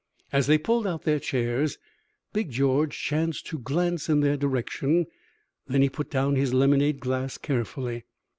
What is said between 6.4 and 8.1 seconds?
lemonade glass carefully.